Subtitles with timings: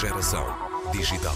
[0.00, 0.46] Geração
[0.92, 1.34] digital.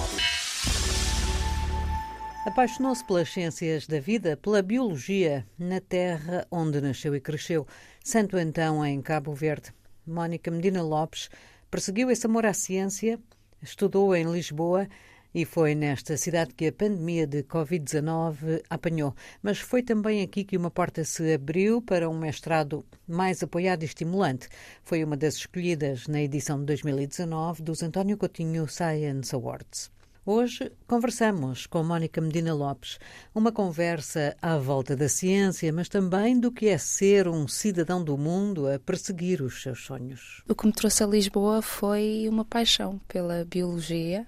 [2.46, 7.66] Apaixonou-se pelas ciências da vida, pela biologia, na terra onde nasceu e cresceu,
[8.03, 9.71] Santo Antão, em Cabo Verde.
[10.07, 11.29] Mónica Medina Lopes
[11.71, 13.21] perseguiu esse amor à ciência,
[13.61, 14.89] estudou em Lisboa
[15.35, 19.14] e foi nesta cidade que a pandemia de Covid-19 apanhou.
[19.43, 23.86] Mas foi também aqui que uma porta se abriu para um mestrado mais apoiado e
[23.86, 24.49] estimulante.
[24.85, 29.93] Foi uma das escolhidas na edição de 2019 dos António Coutinho Science Awards.
[30.27, 32.98] Hoje conversamos com Mónica Medina Lopes,
[33.34, 38.16] uma conversa à volta da ciência, mas também do que é ser um cidadão do
[38.16, 40.42] mundo a perseguir os seus sonhos.
[40.48, 44.27] O que me trouxe a Lisboa foi uma paixão pela biologia.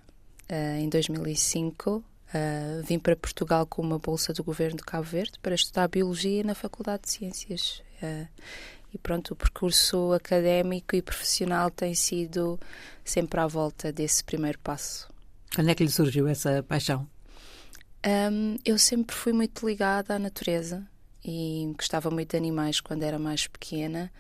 [0.51, 5.03] Uh, em 2005, uh, eh, vim para Portugal com uma bolsa do governo de Cabo
[5.03, 7.83] Verde para estudar biologia na Faculdade de Ciências.
[8.01, 8.29] Uh,
[8.95, 12.59] e pronto, o percurso académico e profissional tem sido
[13.05, 15.09] sempre à volta desse primeiro passo.
[15.55, 17.09] Quando é que lhe surgiu essa paixão?
[18.07, 20.87] Um, eu sempre fui muito ligada à natureza
[21.25, 24.13] e gostava muito de animais quando era mais pequena.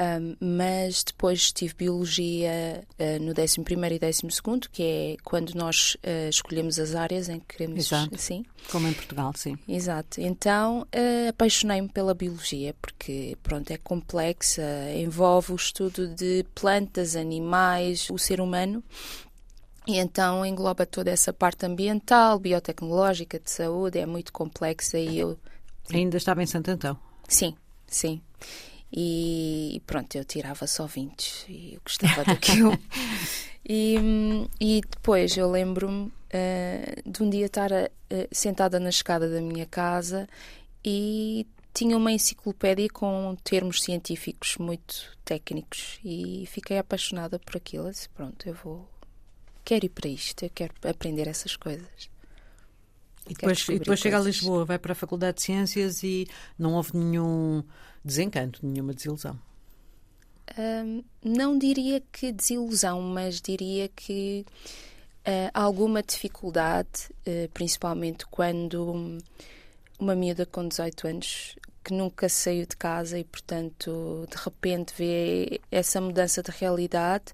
[0.00, 3.60] Um, mas depois tive biologia uh, no 11
[3.94, 7.80] e 12, que é quando nós uh, escolhemos as áreas em que queremos.
[7.86, 8.16] Exato.
[8.16, 8.44] Sim.
[8.70, 9.58] Como em Portugal, sim.
[9.66, 10.20] Exato.
[10.20, 14.62] Então uh, apaixonei-me pela biologia, porque pronto, é complexa,
[14.94, 18.84] envolve o estudo de plantas, animais, o ser humano
[19.88, 25.38] e então engloba toda essa parte ambiental, biotecnológica, de saúde, é muito complexa e eu...
[25.90, 26.98] Ainda estava em Santo Antão?
[27.26, 28.20] Sim, sim.
[28.92, 32.72] E pronto, eu tirava só 20 e eu gostava daquilo.
[33.68, 33.96] e,
[34.60, 37.88] e depois eu lembro-me uh, de um dia estar uh,
[38.32, 40.28] sentada na escada da minha casa
[40.84, 47.88] e tinha uma enciclopédia com termos científicos muito técnicos e fiquei apaixonada por aquilo.
[47.88, 48.88] Eu disse, pronto, eu vou
[49.64, 52.08] quero ir para isto, eu quero aprender essas coisas.
[53.28, 56.26] E depois, e depois chega a Lisboa, vai para a Faculdade de Ciências e
[56.58, 57.62] não houve nenhum
[58.08, 59.38] desencanto, nenhuma desilusão.
[61.22, 64.44] Não diria que desilusão, mas diria que
[65.26, 69.18] uh, alguma dificuldade, uh, principalmente quando
[69.98, 75.60] uma miúda com 18 anos que nunca saiu de casa e, portanto, de repente vê
[75.70, 77.32] essa mudança de realidade,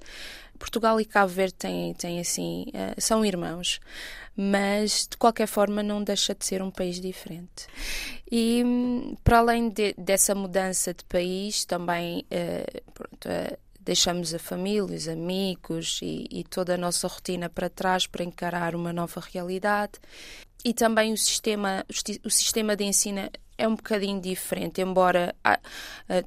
[0.59, 3.81] Portugal e Cabo Verde têm, têm assim, uh, são irmãos,
[4.37, 7.67] mas de qualquer forma não deixa de ser um país diferente.
[8.31, 8.63] E
[9.23, 15.09] para além de, dessa mudança de país, também uh, pronto, uh, deixamos a família, os
[15.09, 19.93] amigos e, e, toda a nossa rotina para trás para encarar uma nova realidade.
[20.65, 21.85] E também o sistema,
[22.25, 25.61] o sistema de ensino é um bocadinho diferente, embora ah,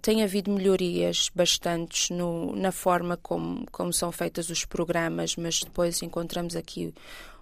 [0.02, 6.02] tenha havido melhorias bastantes no, na forma como, como são feitos os programas, mas depois
[6.02, 6.94] encontramos aqui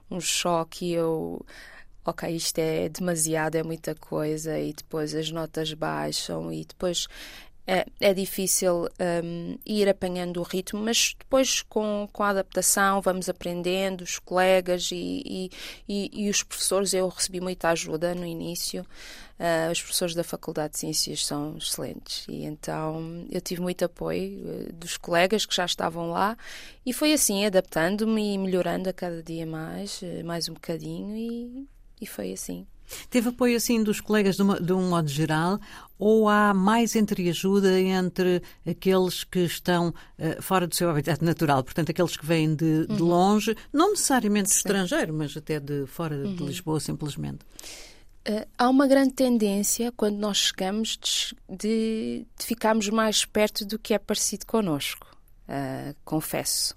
[0.10, 1.44] um choque eu
[2.06, 7.08] ok, isto é demasiado, é muita coisa, e depois as notas baixam, e depois
[7.68, 8.88] é, é difícil
[9.24, 14.90] um, ir apanhando o ritmo, mas depois com, com a adaptação vamos aprendendo, os colegas
[14.92, 15.50] e,
[15.88, 18.86] e, e, os professores, eu recebi muita ajuda no início,
[19.40, 22.26] uh, os professores da Faculdade de Ciências são excelentes.
[22.30, 26.38] E então eu tive muito apoio uh, dos colegas que já estavam lá
[26.86, 31.68] e foi assim, adaptando-me e melhorando a cada dia mais, uh, mais um bocadinho e,
[32.00, 32.68] e foi assim.
[33.10, 35.60] Teve apoio assim dos colegas de, uma, de, um modo geral
[35.98, 41.90] ou há mais entreajuda entre aqueles que estão uh, fora do seu habitat natural, portanto
[41.90, 43.08] aqueles que vêm de, de uhum.
[43.08, 44.58] longe, não necessariamente Sim.
[44.58, 46.36] estrangeiro, mas até de fora uhum.
[46.36, 47.40] de Lisboa simplesmente?
[48.28, 50.98] Uh, há uma grande tendência quando nós chegamos
[51.48, 55.08] de, de ficarmos mais perto do que é parecido connosco,
[55.48, 56.74] uh, confesso.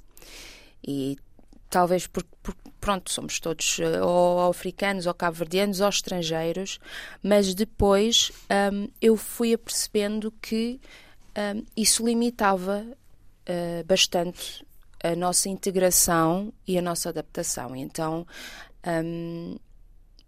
[0.86, 1.16] E
[1.70, 2.28] talvez porque,
[2.88, 6.78] pronto, somos todos uh, ou africanos ou cabo-verdianos ou estrangeiros,
[7.22, 8.32] mas depois
[8.72, 10.80] um, eu fui apercebendo que
[11.36, 14.66] um, isso limitava uh, bastante
[15.04, 17.76] a nossa integração e a nossa adaptação.
[17.76, 18.26] Então,
[19.04, 19.58] um,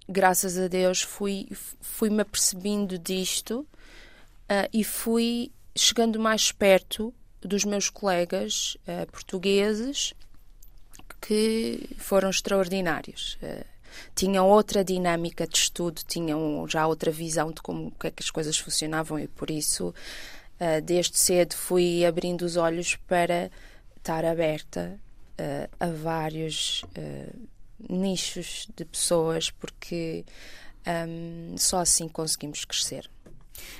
[0.06, 1.48] graças a Deus, fui,
[1.80, 8.76] fui-me apercebendo disto uh, e fui chegando mais perto dos meus colegas
[9.10, 10.12] portugueses
[11.20, 13.38] que foram extraordinários.
[13.42, 13.64] Uh,
[14.14, 18.56] tinham outra dinâmica de estudo, tinham já outra visão de como é que as coisas
[18.56, 23.50] funcionavam e por isso uh, desde cedo fui abrindo os olhos para
[23.96, 24.98] estar aberta
[25.38, 26.84] uh, a vários
[27.88, 30.24] nichos de pessoas porque
[30.86, 33.10] um, só assim conseguimos crescer.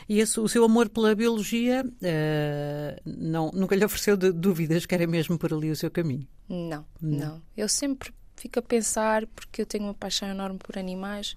[0.09, 5.07] E esse, o seu amor pela biologia uh, não, nunca lhe ofereceu dúvidas que era
[5.07, 6.27] mesmo por ali o seu caminho?
[6.49, 7.43] Não, não, não.
[7.57, 11.37] Eu sempre fico a pensar, porque eu tenho uma paixão enorme por animais,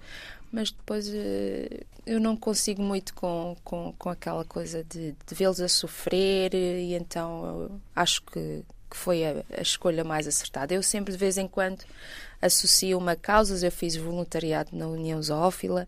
[0.51, 5.60] mas depois uh, eu não consigo muito com, com, com aquela coisa de, de vê-los
[5.60, 10.74] a sofrer, e então acho que, que foi a, a, escolha mais acertada.
[10.74, 11.84] Eu sempre, de vez em quando,
[12.42, 13.63] associo-me a causas.
[13.63, 15.88] Eu fiz voluntariado na União Zoófila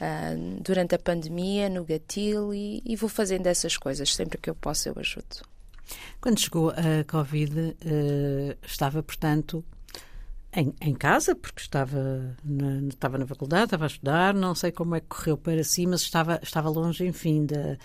[0.00, 4.14] uh, durante a pandemia, no Gatil, e, e, vou fazendo essas coisas.
[4.14, 5.46] Sempre que eu posso, eu ajudo.
[6.20, 9.64] Quando chegou a Covid, uh, estava, portanto,
[10.52, 14.94] em, em, casa, porque estava na, estava na faculdade, estava a estudar, não sei como
[14.94, 17.76] é que correu para si, mas estava, estava longe, enfim, da,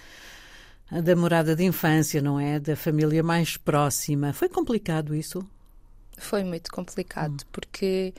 [1.01, 2.59] da morada de infância, não é?
[2.59, 4.33] Da família mais próxima.
[4.33, 5.45] Foi complicado isso?
[6.17, 7.47] Foi muito complicado, hum.
[7.51, 8.13] porque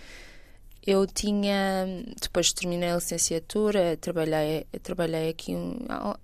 [0.86, 1.86] eu tinha,
[2.20, 5.76] depois de terminei a licenciatura, trabalhei, trabalhei aqui um,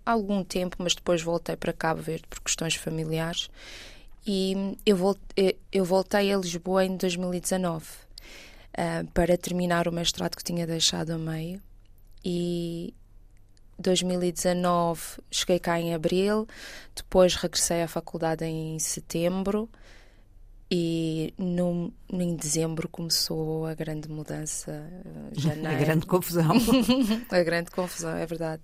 [0.05, 3.51] algum tempo, mas depois voltei para Cabo Verde por questões familiares.
[4.27, 7.87] E eu voltei, eu voltei a Lisboa em 2019 uh,
[8.77, 11.61] ah, para terminar o mestrado que tinha deixado a meio.
[12.25, 12.95] E
[13.79, 15.01] 2019
[15.31, 16.49] cheguei cá em abril,
[16.95, 19.69] depois regressei à faculdade em setembro
[20.71, 25.69] e no, em dezembro começou a grande mudança, eh, janeiro.
[25.77, 26.51] a grande confusão.
[27.31, 28.63] a grande confusão, é verdade.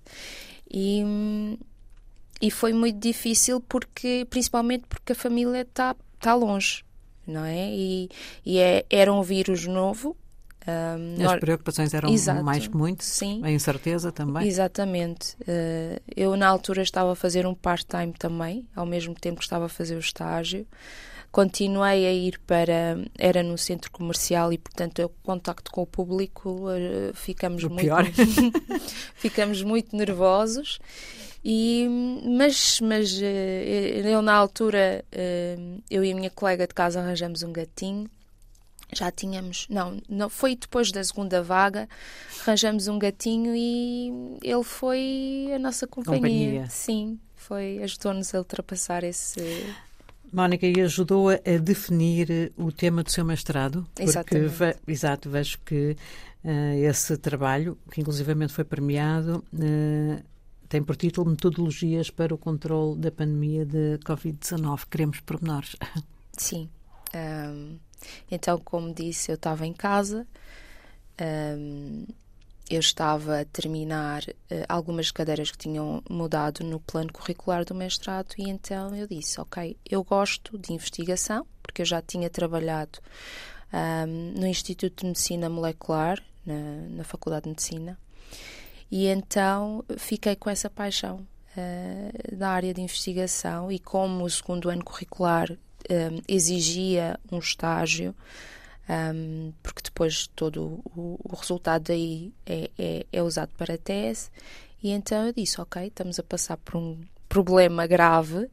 [0.69, 1.57] E,
[2.41, 6.83] e foi muito difícil porque, principalmente porque a família está tá longe,
[7.25, 7.69] não é?
[7.71, 8.09] E,
[8.45, 10.17] e é, era um vírus novo.
[10.65, 13.41] Um, As preocupações eram Exato, mais que muito, sim.
[13.43, 14.47] a incerteza também.
[14.47, 15.35] Exatamente.
[15.41, 19.65] Uh, eu, na altura, estava a fazer um part-time também, ao mesmo tempo que estava
[19.65, 20.65] a fazer o estágio
[21.33, 26.69] continuei a ir para era no centro comercial e portanto o contacto com o público
[26.69, 28.05] eh, ficamos o muito pior.
[29.17, 30.79] ficamos muito nervosos
[31.43, 31.87] e
[32.37, 35.57] mas mas eh, eu na altura eh,
[35.89, 38.07] eu e a minha colega de casa arranjamos um gatinho
[38.95, 41.89] já tínhamos, não, não foi depois da segunda vaga,
[42.43, 46.19] arranjamos um gatinho e ele foi a nossa companhia.
[46.19, 46.69] companhia.
[46.69, 49.41] Sim, foi, ajudou-nos a ultrapassar esse
[50.33, 53.87] Mónica, e ajudou a, definir o tema do seu mestrado?
[53.99, 54.49] Exatamente.
[54.49, 55.95] Ve, exato, vejo que
[56.43, 60.23] uh, esse trabalho, que inclusivamente foi premiado, uh,
[60.67, 64.85] tem por título Metodologias para o Controle da Pandemia de Covid-19.
[64.89, 65.75] Queremos pormenores.
[66.35, 66.67] Sim.
[67.13, 67.77] Um,
[68.31, 70.25] então, como disse, eu estava em casa.
[71.21, 72.07] Um,
[72.69, 78.33] eu estava a terminar uh, algumas cadeiras que tinham mudado no plano curricular do mestrado
[78.37, 82.99] e então eu disse, ok, eu gosto de investigação, porque eu já tinha trabalhado
[83.73, 86.55] um, no Instituto de Medicina Molecular, na,
[86.89, 87.99] na, Faculdade de Medicina,
[88.91, 91.27] e então fiquei com essa paixão
[91.57, 98.15] uh, da área de investigação e como o segundo ano curricular um, exigia um estágio,
[98.89, 104.29] um, porque depois todo o, o resultado daí é, é, é, usado para tese.
[104.81, 106.99] E então eu disse: Ok, estamos a passar por um
[107.29, 108.49] problema grave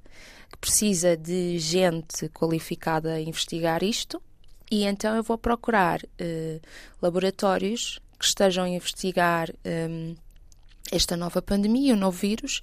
[0.50, 4.22] que precisa de gente qualificada a investigar isto,
[4.70, 6.60] e então eu vou procurar uh,
[7.00, 10.14] laboratórios que estejam a investigar um,
[10.92, 12.60] esta nova pandemia, o novo vírus,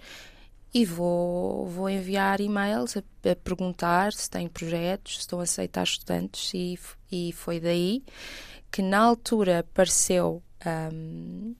[0.77, 2.99] e vou, vou enviar e-mails a,
[3.31, 6.77] a, perguntar se têm projetos, se estão a aceitar estudantes e,
[7.11, 8.03] e foi daí
[8.71, 10.43] que na altura apareceu
[10.93, 11.55] um,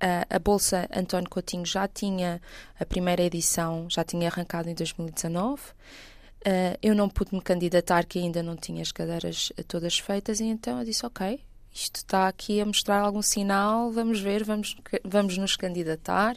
[0.00, 2.42] a, a, Bolsa António Coutinho já tinha
[2.80, 5.62] a primeira edição, já tinha arrancado em 2019.
[5.62, 10.44] Uh, eu não pude me candidatar, que ainda não tinha as cadeiras todas feitas, e
[10.44, 11.40] então eu disse: Ok,
[11.72, 16.36] isto está aqui a mostrar algum sinal, vamos ver, vamos, vamos nos candidatar.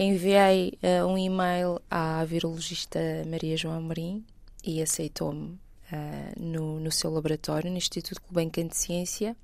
[0.00, 4.24] Enviei uh, um e-mail à virologista Maria João Marim
[4.64, 5.58] e aceitou-me
[5.92, 9.36] uh, no, no seu laboratório, no Instituto Gulbenkian de Ciência.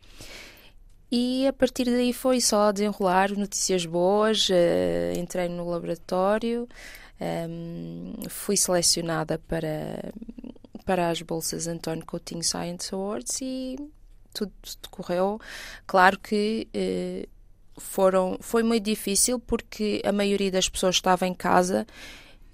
[1.11, 4.49] E a partir daí foi só desenrolar notícias boas.
[4.49, 6.69] Uh, entrei no laboratório,
[7.21, 10.13] um, ehm, fui selecionada para,
[10.85, 13.77] para as bolsas António Coutinho Science Awards e
[14.33, 15.41] tudo decorreu.
[15.85, 17.34] Claro que uh,
[17.77, 21.87] foram, foi muito difícil porque a maioria das pessoas estava em casa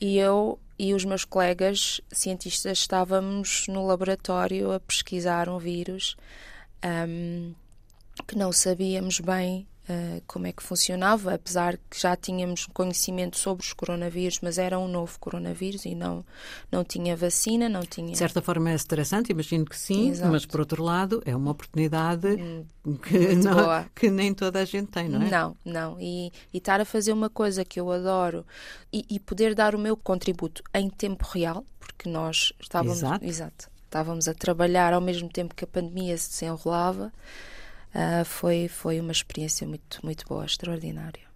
[0.00, 6.16] e eu e os meus colegas cientistas estávamos no laboratório a pesquisar um vírus
[6.82, 7.54] um,
[8.26, 13.64] que não sabíamos bem uh, como é que funcionava, apesar que já tínhamos conhecimento sobre
[13.64, 16.25] os coronavírus, mas era um novo coronavírus e não,
[16.70, 18.12] não tinha vacina, não tinha...
[18.12, 20.30] De certa forma é estressante, imagino que sim, Exato.
[20.30, 22.64] mas por outro lado é uma oportunidade hum,
[23.02, 25.30] que, não, que, nem toda a gente tem, não é?
[25.30, 26.00] Não, não.
[26.00, 28.47] E, e estar a fazer uma coisa que eu adoro
[28.92, 32.99] e, e poder dar o meu contributo em tempo real, porque nós estávamos...
[32.99, 33.25] Exato.
[33.25, 37.12] Exato estávamos a trabalhar ao mesmo tempo que a pandemia se desenrolava,
[37.94, 41.28] uh, foi, foi uma experiência muito, muito boa, extraordinária.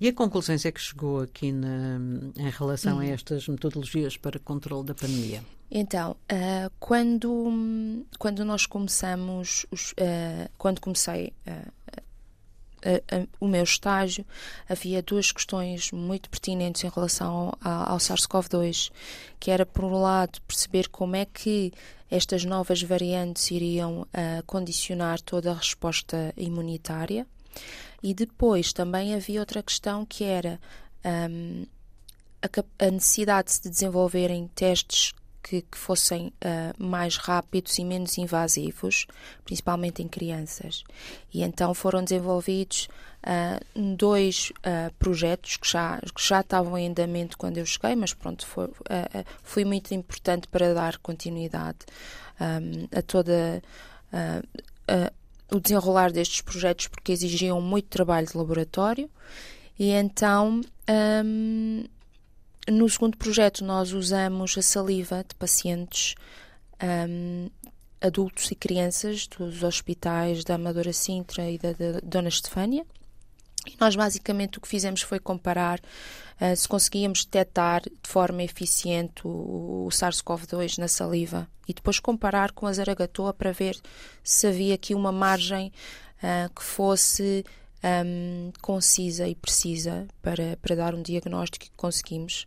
[0.00, 1.98] E a conclusões é que chegou aqui na,
[2.36, 3.12] em relação a uhum.
[3.12, 5.42] estas metodologias para controle da pandemia?
[5.70, 11.32] Então, uh, quando, quando nós começamos, os, uh, quando comecei
[13.40, 14.24] o meu estágio,
[14.68, 18.90] havia duas questões muito pertinentes em relação ao, ao SARS-CoV-2,
[19.38, 21.72] que era, por um lado, perceber como é que
[22.10, 27.26] estas novas variantes iriam uh, condicionar toda a resposta imunitária.
[28.02, 30.60] E depois também havia outra questão que era
[31.30, 31.66] um,
[32.42, 35.12] a, a necessidade de se desenvolverem testes
[35.46, 39.06] que, que fossem uh, mais rápidos e menos invasivos,
[39.44, 40.82] principalmente em crianças.
[41.32, 42.88] E então foram desenvolvidos
[43.22, 48.12] uh, dois uh, projetos que já, que já estavam em andamento quando eu cheguei, mas
[48.12, 48.68] pronto, foi,
[49.44, 51.78] foi muito importante para dar continuidade
[52.40, 53.62] um, a toda
[55.52, 59.10] o desenrolar destes projetos porque exigiam muito trabalho de laboratório
[59.78, 60.60] e então
[61.24, 61.84] um,
[62.68, 66.14] no segundo projeto, nós usamos a saliva de pacientes
[67.08, 67.48] um,
[68.00, 72.84] adultos e crianças dos hospitais da Amadora Sintra e da, da Dona Estefânia.
[73.66, 79.26] E nós basicamente o que fizemos foi comparar uh, se conseguíamos detectar de forma eficiente
[79.26, 83.76] o, o SARS-CoV-2 na saliva e depois comparar com a zaragatoa para ver
[84.22, 85.72] se havia aqui uma margem
[86.22, 87.44] uh, que fosse
[87.84, 92.46] um, concisa e precisa para, para dar um diagnóstico que conseguimos.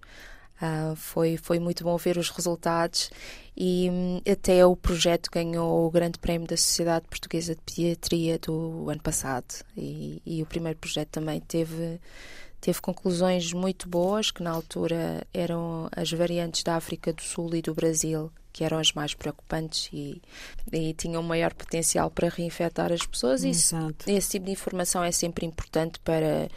[0.61, 3.09] Uh, foi, foi muito bom ver os resultados
[3.55, 8.89] e um, até o projeto ganhou o Grande Prémio da Sociedade Portuguesa de Pediatria do
[8.89, 9.45] ano passado
[9.77, 12.01] e, e o primeiro projeto também teve
[12.59, 17.61] teve conclusões muito boas, que na altura eram as variantes da África do Sul e
[17.61, 20.21] do Brasil que eram as mais preocupantes e,
[20.71, 23.43] e tinham maior potencial para reinfectar as pessoas.
[23.43, 26.49] E esse tipo de informação é sempre importante para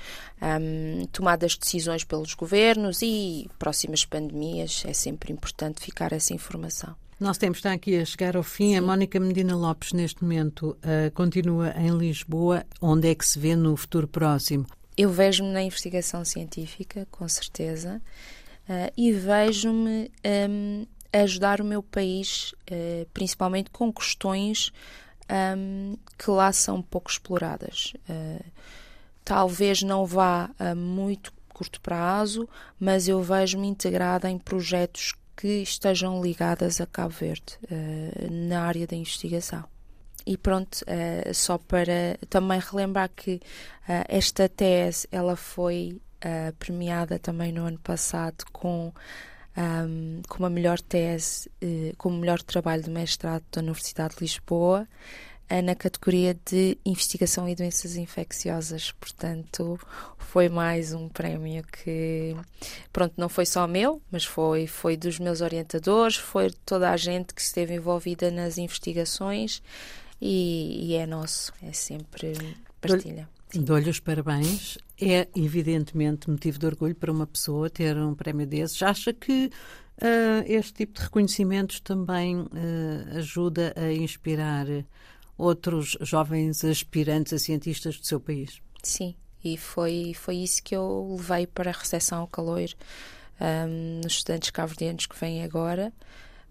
[0.61, 4.82] um, tomadas de decisões pelos governos e próximas pandemias.
[4.87, 6.94] É sempre importante ficar essa informação.
[7.21, 8.71] Nosso tempo está aqui a chegar ao fim.
[8.71, 8.78] Sim.
[8.78, 12.66] A Mónica Medina Lopes, neste momento, uh, continua em Lisboa.
[12.80, 14.66] Onde é que se vê no futuro próximo?
[14.96, 18.00] Eu vejo-me na investigação científica, com certeza,
[18.68, 20.11] uh, e vejo-me
[20.50, 24.70] um, ajudar o meu país, uh, principalmente com questões
[25.56, 27.94] um, que lá são pouco exploradas.
[28.08, 28.44] Uh,
[29.25, 36.22] talvez não vá a muito curto prazo, mas eu vejo-me integrada em projetos que estejam
[36.22, 37.58] ligadas a Cabo Verde
[38.30, 39.72] na área da investigação.
[40.26, 43.35] E pronto, uh, só para também relembrar que
[43.88, 46.00] uh, esta tese ela foi
[46.57, 48.93] premiada também no ano passado com
[49.57, 54.23] um, com a melhor tese, uh, com o melhor trabalho de mestrado da Universidade de
[54.23, 54.88] Lisboa,
[55.50, 58.93] uh, na categoria de investigação e doenças infecciosas.
[58.93, 59.79] Portanto,
[60.19, 62.35] foi mais um prémio que,
[62.93, 67.35] pronto, não foi só meu, mas foi, foi dos meus orientadores, foi toda a gente
[67.35, 69.62] que esteve envolvida nas investigações
[70.25, 72.35] e, e é nosso, é sempre
[72.81, 73.29] partilha.
[73.52, 74.79] Dou-lhe os parabéns.
[75.00, 78.81] É evidentemente motivo de orgulho para uma pessoa ter um prémio desses.
[78.85, 82.49] Acha que uh, este tipo de reconhecimentos também uh,
[83.17, 84.67] ajuda a inspirar
[85.37, 88.62] outros jovens aspirantes a cientistas do seu país?
[88.81, 92.69] Sim, e foi, foi isso que eu levei para a recepção ao calor
[93.41, 95.93] um, nos estudantes cabo-verdianos que vêm agora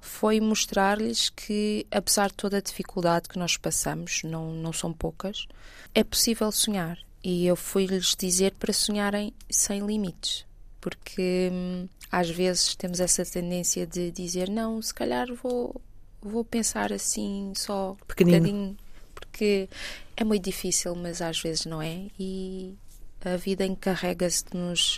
[0.02, 5.48] foi mostrar-lhes que, apesar de toda a dificuldade que nós passamos, não, não são poucas,
[5.94, 6.98] é possível sonhar.
[7.24, 10.44] E eu fui-lhes dizer para sonharem sem limites,
[10.82, 15.80] porque hum, às vezes temos essa tendência de dizer: não, se calhar vou,
[16.20, 18.38] vou pensar assim só Pequenino.
[18.38, 18.78] um bocadinho,
[19.14, 19.70] porque
[20.18, 22.08] é muito difícil, mas às vezes não é.
[22.20, 22.76] E
[23.24, 24.98] a vida encarrega-se de nos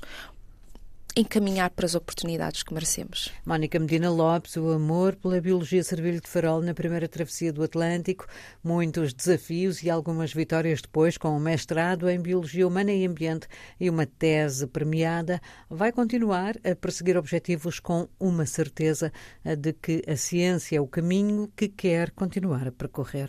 [1.15, 3.31] encaminhar para as oportunidades que merecemos.
[3.45, 8.25] Mónica Medina Lopes, o amor pela biologia serviu-lhe de farol na primeira travessia do Atlântico,
[8.63, 13.47] muitos desafios e algumas vitórias depois, com um mestrado em Biologia Humana e Ambiente
[13.79, 15.39] e uma tese premiada,
[15.69, 19.11] vai continuar a perseguir objetivos com uma certeza
[19.57, 23.27] de que a ciência é o caminho que quer continuar a percorrer.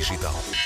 [0.00, 0.59] Digital.